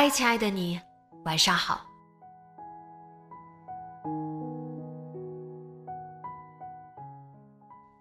[0.00, 0.80] 嗨，亲爱的你，
[1.24, 1.84] 晚上好。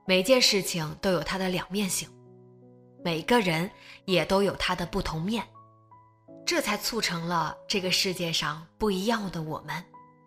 [0.06, 2.08] 每件事情都有它的两面性，
[3.04, 3.68] 每个人
[4.06, 5.44] 也都有他的不同面，
[6.46, 9.84] 这才促成了这个世界上不一样的我们，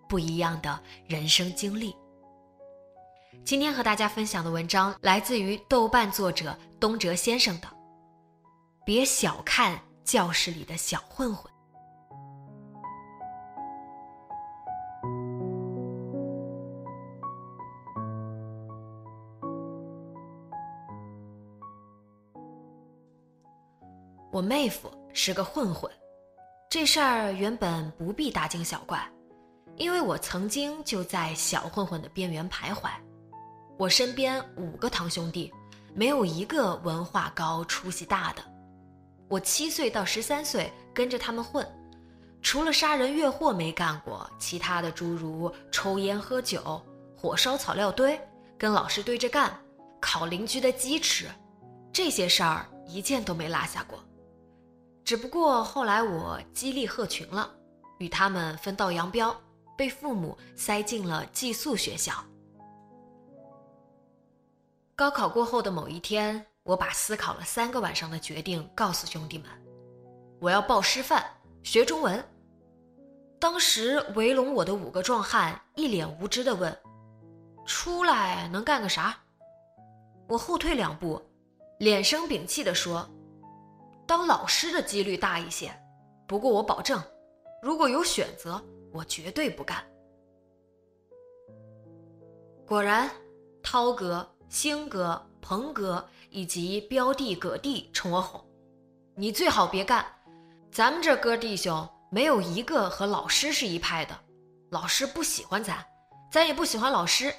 [0.08, 1.94] 不一样的人生经历。
[3.44, 7.68] 今天和大家分享的文章来自于豆瓣作者东哲先生的，
[8.84, 11.44] 《别小看教室里的小混混》。
[24.40, 25.92] 我妹夫是个混混，
[26.70, 29.06] 这事儿原本不必大惊小怪，
[29.76, 32.88] 因为我曾经就在小混混的边缘徘徊。
[33.76, 35.52] 我身边五个堂兄弟，
[35.92, 38.42] 没有一个文化高、出息大的。
[39.28, 41.62] 我七岁到十三岁跟着他们混，
[42.40, 46.82] 除了杀人越货没干过，其他的诸如抽烟喝酒、
[47.14, 48.18] 火烧草料堆、
[48.56, 49.54] 跟老师对着干、
[50.00, 51.26] 烤邻居的鸡吃，
[51.92, 54.02] 这些事儿一件都没落下过。
[55.10, 57.50] 只不过后来我激励鹤群了，
[57.98, 59.36] 与他们分道扬镳，
[59.76, 62.12] 被父母塞进了寄宿学校。
[64.94, 69.50] 高考过后的某一天，我把思考了三个晚上的决定告诉兄弟们：
[70.38, 71.24] 我要报师范，
[71.64, 72.24] 学中文。
[73.40, 76.72] 当时围拢我的五个壮汉一脸无知地问
[77.66, 79.18] ：“出来能干个啥？”
[80.30, 81.20] 我后退两步，
[81.80, 83.10] 脸生屏气地说。
[84.10, 85.72] 当老师的几率大一些，
[86.26, 87.00] 不过我保证，
[87.62, 88.60] 如果有选择，
[88.92, 89.80] 我绝对不干。
[92.66, 93.08] 果然，
[93.62, 98.44] 涛哥、星哥、鹏哥以及彪弟、葛弟冲我吼
[99.14, 100.04] ：“你最好别干！
[100.72, 104.18] 咱们这哥弟兄没有一个和老师是一派的，
[104.70, 105.86] 老师不喜欢咱，
[106.32, 107.32] 咱也不喜欢老师。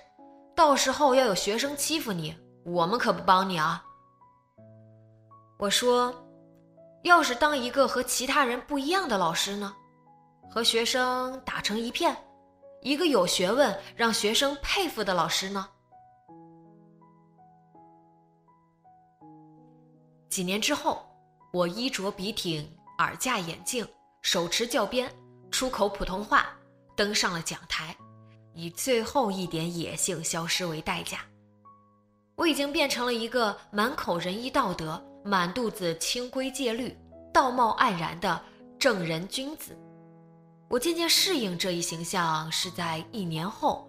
[0.56, 2.34] 到时候要有学生欺负你，
[2.64, 3.84] 我们可不帮你啊！”
[5.60, 6.16] 我说。
[7.04, 9.76] 要是当一个和其他人不一样的老师呢？
[10.50, 12.16] 和学生打成一片，
[12.82, 15.68] 一个有学问、让学生佩服的老师呢？
[20.30, 21.06] 几年之后，
[21.52, 22.70] 我衣着笔挺，
[23.00, 23.88] 耳架眼镜，
[24.22, 25.12] 手持教鞭，
[25.52, 26.46] 出口普通话，
[26.96, 27.96] 登上了讲台，
[28.54, 31.20] 以最后一点野性消失为代价。
[32.36, 35.04] 我已经变成了一个满口仁义道德。
[35.24, 36.98] 满肚子清规戒律、
[37.32, 38.42] 道貌岸然的
[38.80, 39.78] 正人君子，
[40.68, 43.88] 我渐渐适应这一形象是在一年后。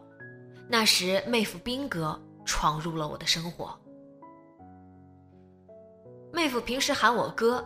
[0.69, 3.79] 那时，妹夫兵哥闯入了我的生活。
[6.33, 7.63] 妹夫平时喊我哥，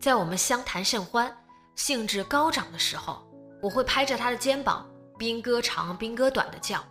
[0.00, 1.32] 在我们相谈甚欢、
[1.76, 3.22] 兴致高涨的时候，
[3.62, 6.82] 我会拍着他的肩膀，兵哥长、兵哥短的叫。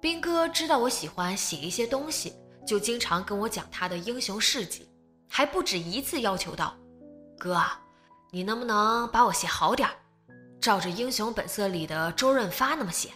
[0.00, 2.32] 兵哥知道我喜欢写一些东西，
[2.66, 4.87] 就经常跟我讲他的英雄事迹。
[5.28, 6.74] 还不止一次要求道
[7.38, 7.62] ：“哥，
[8.30, 9.94] 你能不能把我写好点儿，
[10.60, 13.10] 照着《英雄本色》里的周润发那么写？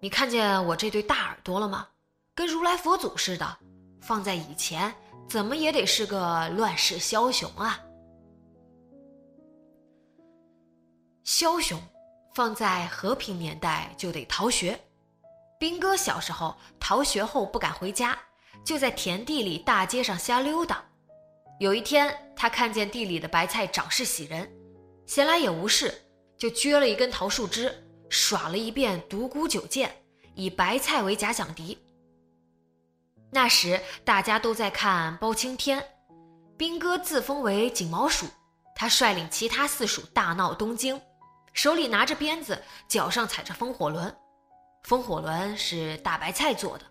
[0.00, 1.88] 你看见我这对大耳朵了吗？
[2.34, 3.58] 跟如来佛祖似的，
[4.00, 4.94] 放在以前
[5.28, 7.80] 怎么也得是个乱世枭雄啊！
[11.24, 11.80] 枭雄
[12.34, 14.78] 放在和平年代就得逃学。
[15.58, 18.18] 兵哥小时候逃学后不敢回家，
[18.64, 20.82] 就在田地里、大街上瞎溜达。”
[21.62, 24.50] 有一天，他看见地里的白菜长势喜人，
[25.06, 25.94] 闲来也无事，
[26.36, 27.72] 就撅了一根桃树枝，
[28.08, 29.94] 耍了一遍独孤九剑，
[30.34, 31.78] 以白菜为假想敌。
[33.30, 35.80] 那时大家都在看包青天，
[36.56, 38.26] 兵哥自封为锦毛鼠，
[38.74, 41.00] 他率领其他四鼠大闹东京，
[41.52, 44.12] 手里拿着鞭子，脚上踩着风火轮。
[44.82, 46.84] 风火轮是大白菜做的，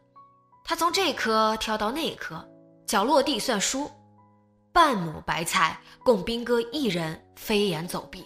[0.63, 2.49] 他从这棵跳到那棵，
[2.87, 3.91] 脚落地算输。
[4.73, 8.25] 半亩白菜供兵哥一人飞檐走壁。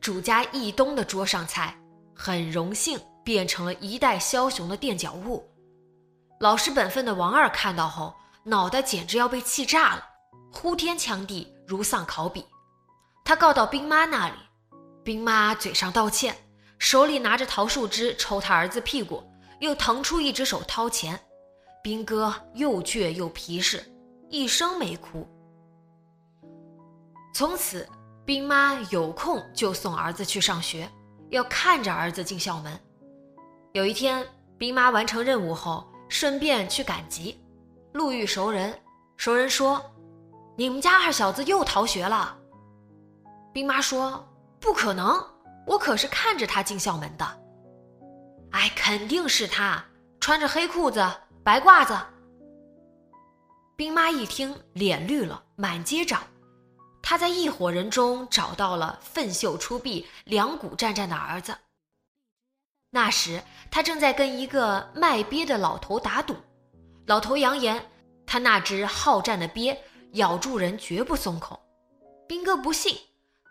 [0.00, 1.76] 主家义东的桌上菜，
[2.14, 5.44] 很荣幸变成了一代枭雄的垫脚物。
[6.38, 8.14] 老实本分的王二看到后，
[8.44, 10.04] 脑袋简直要被气炸了，
[10.52, 12.46] 呼天抢地，如丧考妣。
[13.24, 14.34] 他告到兵妈那里，
[15.02, 16.36] 兵妈嘴上道歉，
[16.78, 19.24] 手里拿着桃树枝抽他儿子屁股，
[19.58, 21.20] 又腾出一只手掏钱。
[21.86, 23.80] 兵哥又倔又皮实，
[24.28, 25.24] 一声没哭。
[27.32, 27.88] 从此。
[28.24, 30.90] 兵妈有空就送儿子去上学，
[31.30, 32.76] 要看着儿子进校门。
[33.70, 34.26] 有一天，
[34.58, 37.40] 兵妈完成任务后，顺便去赶集，
[37.92, 38.76] 路遇熟人。
[39.16, 39.80] 熟人说
[40.58, 42.36] ：“你们家二小子又逃学了。”
[43.54, 44.28] 兵妈说
[44.58, 45.24] ：“不可能，
[45.68, 47.24] 我可是看着他进校门的。”
[48.50, 49.84] 哎，肯定是他，
[50.18, 51.00] 穿着黑裤子、
[51.46, 51.96] 白褂子。
[53.76, 56.18] 兵妈一听，脸绿了，满街找。
[57.00, 61.56] 他在一伙人中找到了奋袖出臂、两股战战的儿子。
[62.90, 63.40] 那时
[63.70, 66.34] 他正在跟一个卖鳖的老头打赌，
[67.06, 67.80] 老头扬言
[68.26, 69.80] 他那只好战的鳖
[70.14, 71.60] 咬住人绝不松口。
[72.26, 72.98] 兵哥不信，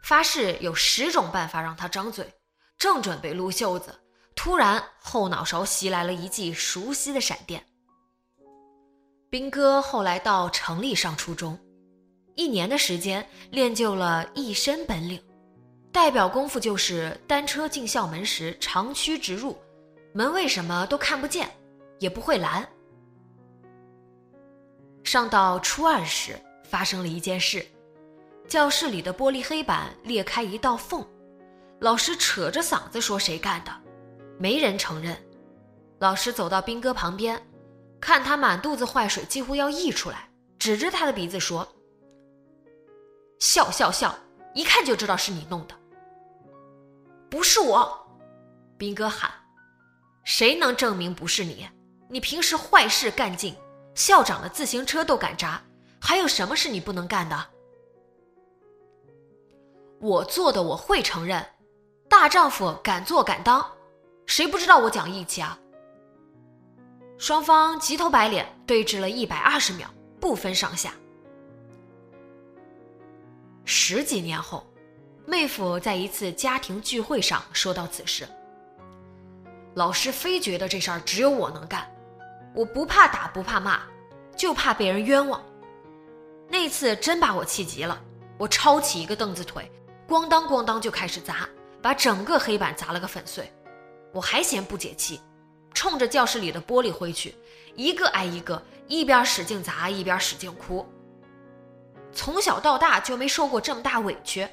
[0.04, 2.30] 发誓有十种办法让他张嘴，
[2.78, 3.98] 正准备撸袖子，
[4.36, 7.66] 突然后脑勺袭来了一记熟悉的闪电。
[9.36, 11.60] 兵哥后来到城里上初中。
[12.36, 15.22] 一年的时间练就了一身本领，
[15.92, 19.58] 代表功夫就是单车进校门时长驱直入，
[20.14, 21.50] 门卫什么都看不见，
[22.00, 22.66] 也不会拦。
[25.04, 27.66] 上到初二时，发生了一件事，
[28.48, 31.06] 教室里的玻璃黑板裂开一道缝，
[31.82, 33.72] 老师扯着嗓子说：“谁干的？”
[34.40, 35.14] 没人承认。
[36.00, 37.38] 老师走到兵哥旁边，
[38.06, 40.30] 看他满肚子坏水，几乎要溢出来，
[40.60, 41.68] 指着他的鼻子说。
[43.40, 44.16] 笑笑笑，
[44.54, 45.74] 一看就知道是你弄的，
[47.32, 48.08] 不是我。
[48.78, 49.32] 兵哥喊
[50.24, 51.68] ：“谁能证明不是你？
[52.08, 53.56] 你平时坏事干尽，
[53.96, 55.60] 校长的自行车都敢砸，
[56.00, 57.48] 还有什么是你不能干的？”
[60.00, 61.44] 我做的我会承认，
[62.08, 63.66] 大丈夫敢做敢当，
[64.28, 65.58] 谁不知道我讲义气啊？
[67.18, 69.90] 双方急头白脸对峙了一百二十秒，
[70.20, 70.94] 不分上下。
[73.64, 74.66] 十几年后，
[75.26, 78.28] 妹夫在一次家庭聚会上说到此事。
[79.76, 81.90] 老师非觉得这事儿只有我能干，
[82.54, 83.82] 我不怕打不怕骂，
[84.36, 85.42] 就怕被人冤枉。
[86.50, 88.00] 那次真把我气急了，
[88.38, 89.72] 我抄起一个凳子腿，
[90.08, 91.48] 咣当咣当就开始砸，
[91.82, 93.52] 把整个黑板砸了个粉碎。
[94.14, 95.20] 我还嫌不解气，
[95.86, 97.36] 冲着教室里的玻璃挥去，
[97.76, 100.84] 一个挨一个，一边使劲砸一边使劲哭。
[102.12, 104.48] 从小到大就没受过这么大委屈，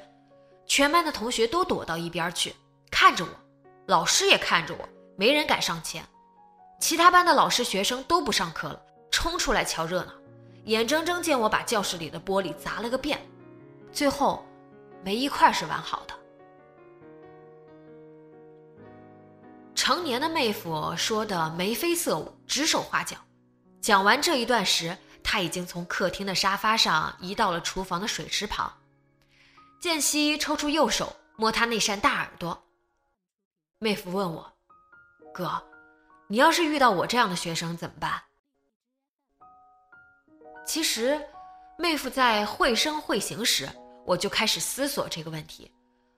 [0.67, 2.53] 全班的同学都躲到一边去
[2.91, 3.31] 看着我，
[3.87, 4.87] 老师也看着我，
[5.17, 6.05] 没人敢上前。
[6.79, 10.13] 其他班的老师学生都不上课了，冲出来瞧热闹，
[10.65, 13.19] 眼睁睁见我把教室里的玻璃砸了个遍，
[13.91, 14.45] 最后
[15.03, 16.13] 没一块是完好的。
[19.75, 23.17] 成年的妹夫说的眉飞色舞，指手画脚，
[23.81, 24.97] 讲完这一段时。
[25.25, 28.71] 他已经从客厅的沙发上移到了厨房的水池旁。
[29.79, 32.61] 间隙抽出右手摸他那扇大耳朵。
[33.79, 34.53] 妹夫问我
[35.33, 35.63] ：“哥，
[36.27, 38.21] 你要是遇到我这样的学生怎么办？”
[40.67, 41.19] 其实，
[41.77, 43.69] 妹夫在绘声绘形时，
[44.05, 45.71] 我就开始思索这个问题，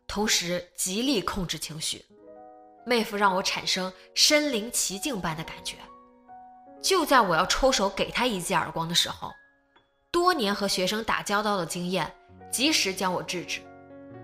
[0.07, 2.03] 同时极力控制情绪。
[2.85, 5.77] 妹夫让我产生身临其境般的感觉。
[6.81, 9.31] 就在我要抽手给他一记耳光的时候，
[10.11, 12.13] 多年和学生打交道的经验
[12.51, 13.59] 及时将我制止。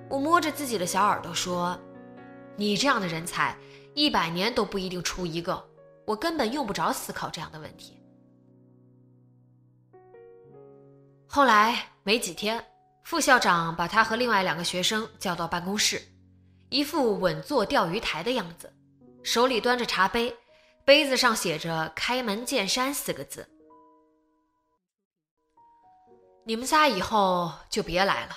[0.08, 1.80] 我摸着自己的小耳朵说
[2.56, 3.58] ：“你这样的人才，
[3.96, 5.68] 一百年都不一定出一个。
[6.06, 7.98] 我根本用不着思考这样的问题。”
[11.25, 12.63] 后来没几天，
[13.03, 16.01] 副校长把他和另外两个学生叫到办公室，
[16.71, 18.73] 一副稳坐钓鱼台的样子，
[19.23, 20.33] 手里端着茶杯。
[20.85, 23.47] 杯子上写着“开门见山”四个字。
[26.45, 28.35] 你们仨以后就别来了，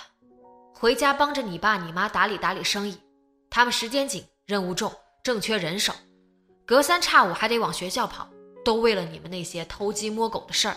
[0.73, 2.99] 回家帮着你爸你妈打理打理生意。
[3.49, 5.93] 他们时间紧，任务重，正缺人手，
[6.65, 8.29] 隔三差五还得往学校跑，
[8.65, 10.75] 都为了你们那些偷鸡摸狗的事儿。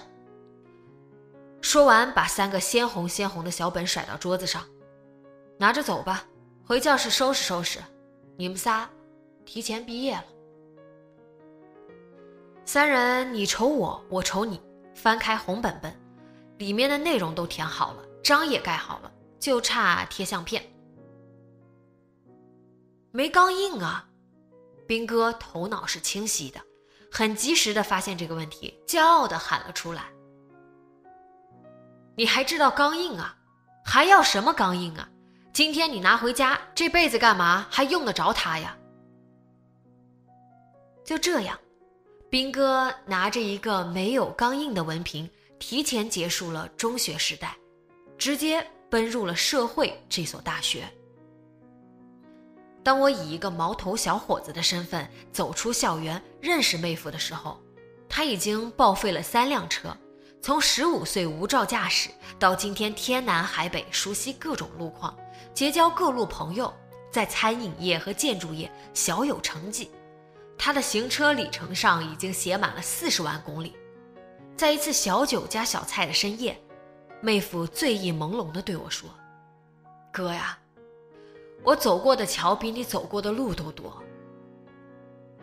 [1.60, 4.64] 说完，把三个鲜红鲜红的小本甩到桌子上，
[5.58, 6.24] 拿着走吧，
[6.68, 7.80] 回教室收拾收拾。
[8.36, 8.86] 你们仨
[9.46, 10.24] 提前毕业了。
[12.66, 14.60] 三人你瞅我，我瞅你，
[14.94, 15.98] 翻开红本本，
[16.58, 19.10] 里面的内容都填好了，章也盖好了，
[19.40, 20.62] 就差贴相片。
[23.12, 24.06] 没钢印啊！
[24.86, 26.60] 兵哥头脑是清晰的，
[27.10, 30.02] 很及时的发现这个问题，骄傲的喊了出来。
[32.14, 33.38] 你还知道钢印啊？
[33.86, 35.08] 还要什么钢印啊？
[35.58, 38.78] 今天你拿回家，这辈子干嘛还用得着它呀？
[41.04, 41.58] 就这样，
[42.30, 47.56] 兵哥拿着一个没有钢印的文凭，提前结束了中学时代，
[48.16, 50.84] 直接奔入了社会这所大学。
[52.84, 57.60] 当我以一个毛头小伙子的身份走出校园，认识妹夫的时候，
[58.08, 59.88] 他已经报废了三辆车。
[60.40, 65.12] 从十五岁无照驾驶到今天天南海北熟悉各种路况，
[65.54, 66.72] 结交各路朋友，
[67.10, 69.90] 在餐饮业和建筑业小有成绩，
[70.56, 73.76] 他的行车里程上已经写满了四十万公里。
[74.56, 76.56] 在一次小酒加小菜的深夜，
[77.20, 79.08] 妹夫醉意朦胧地对我说
[80.12, 80.58] ：“哥呀，
[81.64, 84.02] 我走过的桥比你走过的路都多。”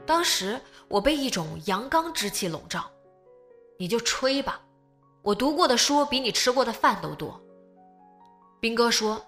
[0.06, 2.86] 当时我被一种阳刚之气笼罩，
[3.78, 4.62] 你就吹吧。
[5.22, 7.42] 我读过的书比你吃过的饭都多。
[8.60, 9.20] 兵哥说：“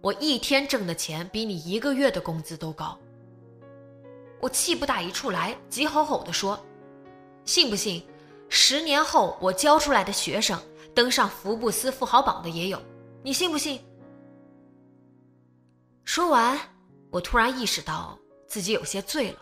[0.00, 2.98] 我一天挣的钱比你一个月的工资都高。”
[4.40, 6.62] 我气不打一处来，急吼吼地说
[7.44, 8.04] ：“信不信？
[8.48, 10.60] 十年后我教出来的学生
[10.94, 12.80] 登上福布斯富豪榜的也有，
[13.22, 13.82] 你信不信？”
[16.04, 16.58] 说完，
[17.10, 19.38] 我突然意识到自己有些醉了，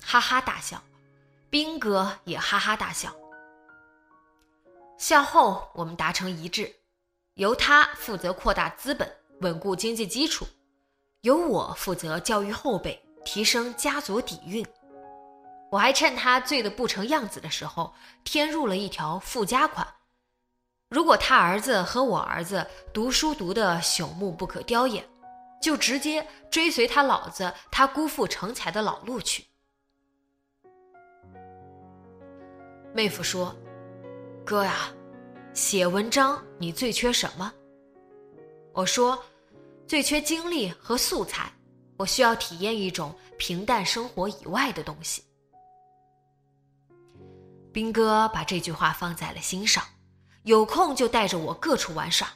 [0.00, 0.82] 哈哈大笑。
[1.50, 3.14] 兵哥也哈哈大笑。
[4.98, 6.74] 校后，我们达成一致，
[7.34, 10.44] 由他负责扩大资本，稳固经济基础；
[11.22, 14.66] 由我负责教育后辈，提升家族底蕴。
[15.70, 17.92] 我还趁他醉得不成样子的时候，
[18.24, 19.86] 添入了一条附加款：
[20.88, 25.06] 如果他儿子和我儿子读书读得朽木不可雕也，
[25.60, 29.44] 就直接追随他老子他姑父成才的老路去。
[32.94, 33.54] 妹夫说。
[34.46, 34.90] 哥呀，
[35.52, 37.52] 写文章你最缺什么？
[38.78, 39.20] 我说，
[39.88, 41.52] 最缺精力和素材。
[41.96, 45.24] 我需要体验一种平淡生活以外的东西。
[47.72, 49.82] 兵哥把这句话放在了心上，
[50.44, 52.28] 有空就带着我各处玩耍。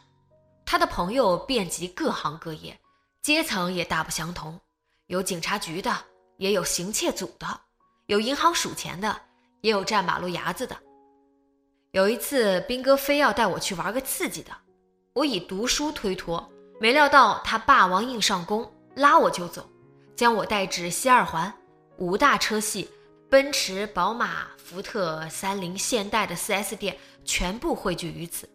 [0.67, 2.77] 他的朋友遍及各行各业，
[3.23, 4.61] 阶层也大不相同，
[5.07, 5.97] 有警察局的，
[6.39, 7.47] 也有行窃组的，
[8.07, 9.17] 有银行数钱的，
[9.61, 10.77] 也有站马路牙子的。
[11.93, 14.51] 有一次，兵哥非要带我去玩个刺激的，
[15.15, 16.51] 我以读书推脱，
[16.81, 19.69] 没料到他霸王硬上弓，拉我就走，
[20.17, 21.53] 将我带至西二环，
[21.99, 22.89] 五大车系，
[23.29, 28.49] 奔驰、宝马、福特、三菱、现代的 4S 店全部汇聚于此。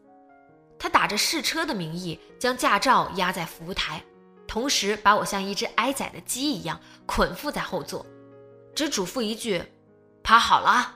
[0.80, 4.04] 他打着试车的名义，将驾照压在服务台，
[4.48, 8.04] 同时把我像一只挨宰的鸡一样捆缚在后座，
[8.74, 9.62] 只嘱咐一句
[10.24, 10.96] ：“趴好了。”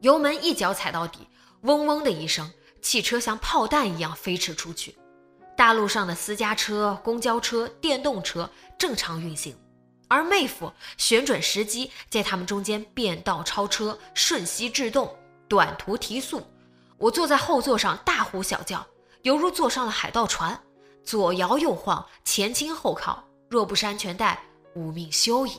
[0.00, 1.26] 油门一脚踩到底，
[1.62, 2.48] 嗡嗡的一声，
[2.84, 4.94] 汽车像炮弹一样飞驰出去。
[5.56, 8.48] 大路上的私家车、公交车、电动车
[8.78, 9.56] 正常运行，
[10.06, 15.16] 而妹夫旋转时机，在他们中间变道超车、瞬息制动、
[15.48, 16.42] 短途提速。
[16.98, 18.86] 我坐在后座上大呼小叫，
[19.22, 20.60] 犹如坐上了海盗船，
[21.02, 23.24] 左摇右晃，前倾后靠。
[23.48, 24.38] 若不是安全带，
[24.74, 25.52] 无命休矣。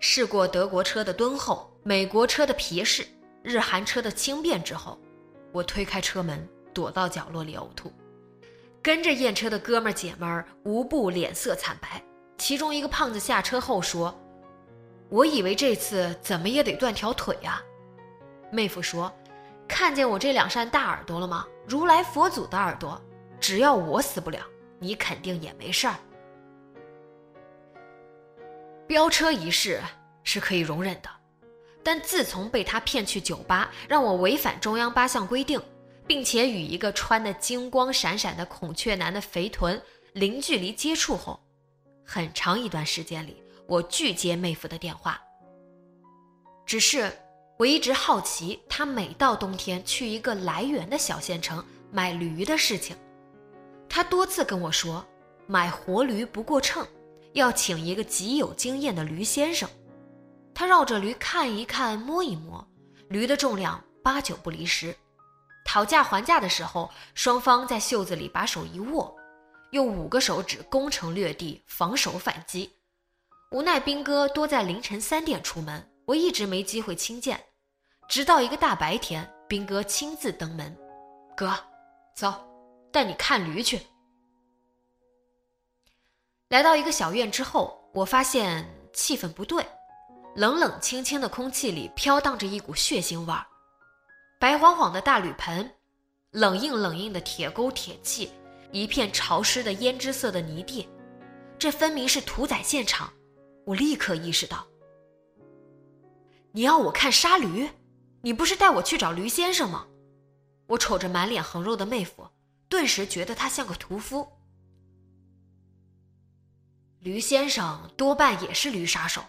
[0.00, 1.70] 试过德国车的敦厚。
[1.84, 3.06] 美国车的皮实，
[3.42, 4.96] 日韩车的轻便之后，
[5.52, 7.92] 我推开车门，躲到角落里呕吐。
[8.82, 12.02] 跟着验车的哥们姐们儿无不脸色惨白。
[12.36, 14.12] 其中一个胖子下车后说
[15.08, 17.62] ：“我以为这次怎么也得断条腿呀。”
[18.50, 19.12] 妹夫说
[19.68, 21.46] ：“看见我这两扇大耳朵了吗？
[21.68, 23.00] 如来佛祖的耳朵，
[23.38, 24.40] 只要我死不了，
[24.80, 25.94] 你肯定也没事儿。”
[28.88, 29.80] 飙车一事
[30.24, 31.08] 是可以容忍的。
[31.82, 35.60] 但自从被他骗去酒吧，让我违反中央八项规定，
[36.06, 39.80] 并且与一个穿的金光闪闪的孔雀男的肥臀
[40.12, 41.40] 零距离接触后，
[42.04, 45.20] 很长一段时间里，我拒接妹夫的电话。
[46.64, 47.12] 只是
[47.58, 52.96] 我一直好奇他每到冬天去一个来源的小县城买驴的事情。
[53.88, 55.04] 他多次跟我说，
[55.46, 56.86] 买活驴不过秤，
[57.32, 59.68] 要请一个极有经验的驴先生。
[60.62, 62.64] 他绕着驴看一看，摸一摸，
[63.08, 64.96] 驴的重量八九不离十。
[65.64, 69.12] 讨价还价的时候，双方在袖子里把手一握，
[69.72, 72.70] 用五个手指攻城略地，防守反击。
[73.50, 77.42] 无奈兵哥多在凌晨三点出门，我一直没机会亲见。
[78.08, 80.72] 直到一个大白天，兵哥亲自登门
[81.36, 81.52] ：“哥，
[82.14, 82.32] 走，
[82.92, 83.80] 带你看驴去。”
[86.50, 89.66] 来到一个小院之后，我发现气氛不对，
[90.34, 93.46] 冷冷清清的空气里飘荡着一股血腥味儿。
[94.40, 95.70] 白晃晃的大铝盆，
[96.30, 98.30] 冷硬冷硬的铁钩铁器，
[98.70, 100.88] 一片潮湿的胭脂色的泥地，
[101.58, 103.12] 这分明是屠宰现场。
[103.66, 104.66] 我立刻意识到，
[106.50, 107.68] 你要我看杀驴，
[108.22, 109.86] 你不是带我去找驴先生吗？
[110.66, 112.26] 我瞅着满脸横肉的妹夫，
[112.70, 114.26] 顿时觉得他像个屠夫。
[117.00, 119.22] 驴先生多半也是驴杀手，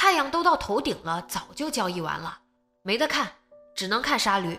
[0.00, 2.38] 太阳都到头顶了，早就交易完了，
[2.82, 3.32] 没得看，
[3.74, 4.56] 只能看杀驴。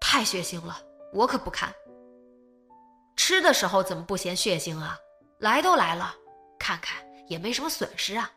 [0.00, 0.80] 太血腥了，
[1.12, 1.74] 我可不看。
[3.16, 4.96] 吃的时候怎么不嫌血腥啊？
[5.40, 6.14] 来都来了，
[6.60, 8.30] 看看也没什么损失啊。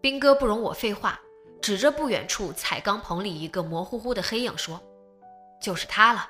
[0.00, 1.20] 兵哥不容我废话，
[1.60, 4.82] 指着不远处彩钢棚里一个模糊糊的黑影说
[5.62, 6.28] ：“就是他了。”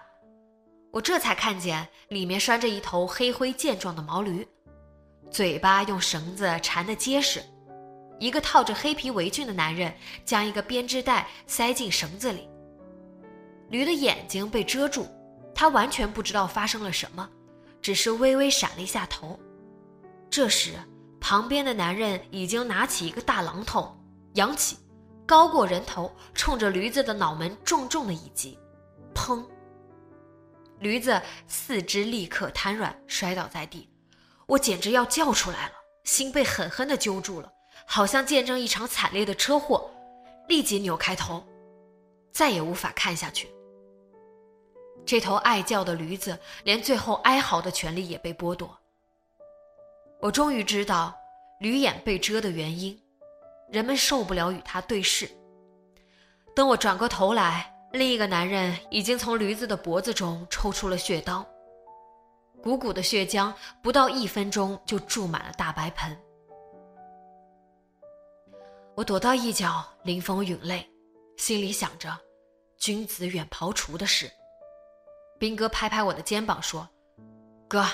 [0.92, 4.46] 我这才看见里面拴着一头黑灰健壮的毛驴，
[5.32, 7.42] 嘴巴用绳子缠得结实。
[8.18, 9.92] 一个套着黑皮围裙的男人
[10.24, 12.48] 将一个编织袋塞进绳子里。
[13.70, 15.06] 驴的眼睛被遮住，
[15.54, 17.28] 他完全不知道发生了什么，
[17.80, 19.40] 只是微微闪了一下头。
[20.30, 20.74] 这时，
[21.20, 23.96] 旁边的男人已经拿起一个大榔头，
[24.34, 24.76] 扬起，
[25.26, 28.58] 高过人头，冲着驴子的脑门重重的一击，
[29.14, 29.44] 砰！
[30.78, 33.88] 驴子四肢立刻瘫软，摔倒在地。
[34.52, 35.72] 我简直要叫出来了，
[36.04, 37.50] 心被狠狠地揪住了，
[37.86, 39.90] 好像见证一场惨烈的车祸。
[40.46, 41.42] 立即扭开头，
[42.32, 43.48] 再也无法看下去。
[45.06, 48.76] 这头爱叫的驴子，连最后哀嚎的权利也被剥夺。
[50.20, 51.16] 我终于知道
[51.60, 53.00] 驴眼被遮的原因，
[53.70, 55.30] 人们受不了与它对视。
[56.54, 57.70] 等我转过头来。
[57.92, 61.46] 另一个男人已经从驴子的脖子中抽出了血刀，
[62.62, 66.16] 鼓鼓的血浆不到一分钟就注满了大白盆。
[68.94, 70.88] 我躲到一角，临风允泪，
[71.36, 72.16] 心里想着
[72.78, 74.30] “君子远庖厨”的事。
[75.38, 76.88] 兵哥拍拍我的肩膀说
[77.66, 77.84] ：“哥，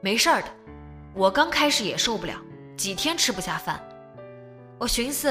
[0.00, 0.48] 没事的，
[1.14, 2.34] 我刚开始也受不了，
[2.76, 3.80] 几天吃不下饭。
[4.78, 5.28] 我寻思，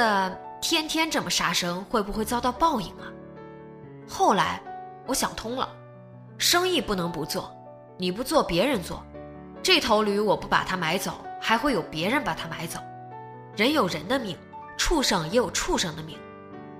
[0.62, 3.12] 天天这么杀生，会不会遭到报应啊？”
[4.08, 4.62] 后来，
[5.08, 5.76] 我想通了，
[6.38, 7.52] 生意不能不做，
[7.97, 9.03] 你不做别人做，
[9.63, 12.79] 这头驴我不把它买走，还会有别人把它买走。
[13.55, 14.38] 人有人的命，
[14.77, 16.17] 畜生也有畜生的命。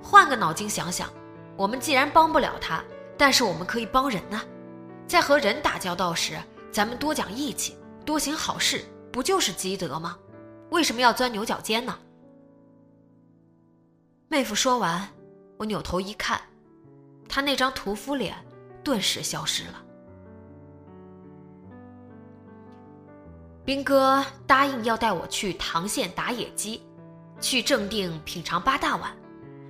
[0.04, 1.10] 换个脑筋想想，
[1.56, 2.84] 我们既然帮不了他，
[3.18, 4.40] 但是我们可以帮人呢。
[5.08, 6.38] 在和人打交道时，
[6.72, 7.76] 咱们多讲义气，
[8.06, 10.18] 多行好事，不就是积德吗？
[10.70, 11.98] 为什么要钻牛角尖呢？
[14.28, 15.08] 妹夫说完，
[15.58, 16.40] 我扭头一看。
[17.28, 18.36] 他那张屠夫脸
[18.84, 19.84] 顿时消失了。
[23.68, 26.82] 兵哥答应要带我去唐县打野鸡，
[27.42, 29.14] 去正定品尝八大碗，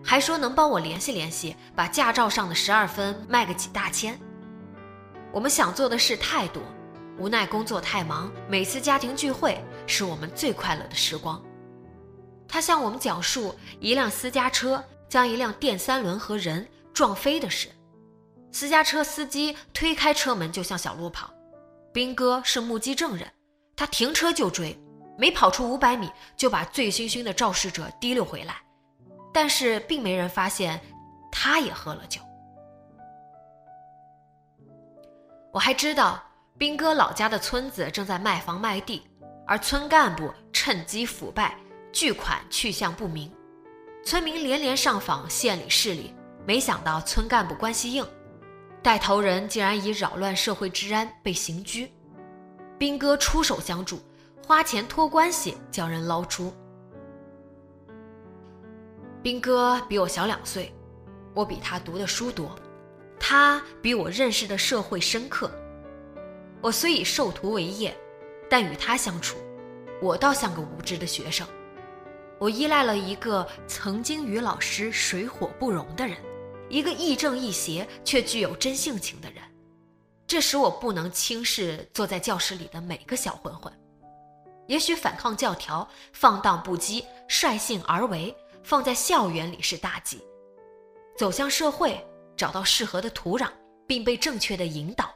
[0.03, 4.15] 还说能帮我联系联系，把驾照上的十二分卖个几大千。
[5.31, 6.61] 我们想做的事太多，
[7.17, 11.43] 无奈工作太忙，每次家庭聚会是我们最快乐的时光。
[12.47, 16.67] 他向我们讲述一辆私家车将一辆电三轮和人。
[16.93, 17.69] 撞飞的事，
[18.51, 21.31] 私家车司机推开车门就向小路跑，
[21.91, 23.31] 兵哥是目击证人，
[23.77, 24.75] 他停车就追，
[25.17, 28.55] 没跑出五百米就把醉醺醺的肇事者提溜回来，
[29.31, 30.81] 但是并没人发现
[31.31, 32.19] 他也喝了酒。
[35.53, 36.21] 我还知道
[36.57, 39.07] 兵哥老家的村子正在卖房卖地，
[39.45, 41.55] 而村干部趁机腐败，
[41.93, 43.31] 巨款去向不明，
[44.03, 46.13] 村民连连上访县里市里。
[46.45, 48.07] 没想到村干部关系硬，
[48.81, 51.91] 带头人竟然以扰乱社会治安被刑拘，
[52.77, 53.99] 兵哥出手相助，
[54.45, 56.53] 花钱托关系将人捞出。
[59.23, 60.71] 兵哥比我小两岁，
[61.33, 62.55] 我比他读的书多，
[63.19, 65.51] 他比我认识的社会深刻。
[66.61, 67.97] 我虽以授徒为业，
[68.47, 69.37] 但与他相处，
[69.99, 71.47] 我倒像个无知的学生。
[72.39, 76.15] 我依赖了一个曾经与老师水火不容的人。
[76.69, 79.41] 一个亦正亦邪却具有真性情的人，
[80.27, 83.71] 这使我不能轻视坐在教室里的每个小混混。
[84.67, 90.17] 也许反抗教条、放荡不羁、率性而为，放在校园里是大忌；
[91.17, 93.49] 走向社会，找到适合的土壤，
[93.87, 95.09] 并被正确的引导，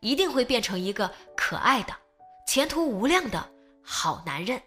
[0.00, 1.94] 一定会变成一个可爱的、
[2.46, 3.42] 前途无量的
[3.82, 4.60] 好男人。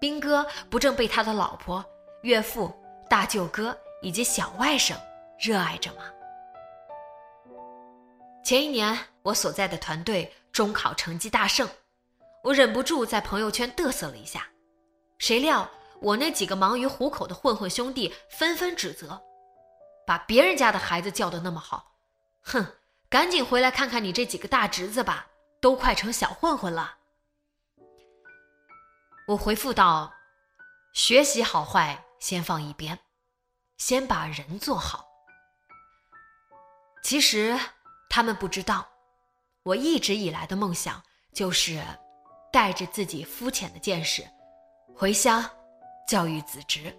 [0.00, 1.84] 兵哥不正被他的老婆、
[2.22, 2.72] 岳父、
[3.10, 4.94] 大舅哥以及小外甥
[5.38, 6.04] 热爱着吗？
[8.42, 11.68] 前一年，我所在的团队中考成绩大胜，
[12.42, 14.46] 我忍不住在朋友圈嘚瑟了一下。
[15.18, 19.20] 谁料我那几个忙于糊口的混混兄弟纷纷指责
[20.06, 21.92] ：“把别人家的孩子教得那么好，
[22.40, 22.66] 哼，
[23.08, 25.26] 赶紧回来看看你这几个大侄子吧，
[25.60, 26.96] 都快成小混混了。”
[29.28, 30.12] 我回复道
[30.94, 32.98] ：“学习好坏先放一边，
[33.76, 35.06] 先把人做好。”
[37.04, 37.58] 其实
[38.10, 38.86] 他们不知道，
[39.62, 41.00] 我一直以来的梦想
[41.32, 41.80] 就是
[42.52, 44.22] 带着自己肤浅的见识。
[44.96, 45.48] 回乡，
[46.08, 46.94] 教育子侄。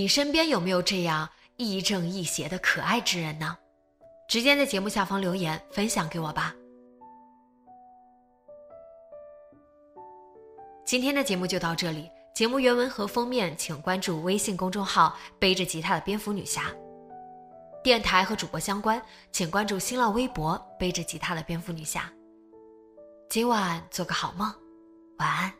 [0.00, 1.28] 你身边有没有这样？
[1.58, 3.58] 亦正亦邪的可爱之人呢？
[4.26, 6.54] 直接在节目下方留言分享给我吧。
[10.86, 16.74] 今天的节目就到这里，节目原文和封面请关注微信公众号“背着吉他的蝙蝠女侠”。
[17.84, 22.10] 电台和主播相关，请关注新浪微博“背着吉他的蝙蝠女侠”。
[23.28, 24.50] 今晚做个好梦，
[25.18, 25.59] 晚安。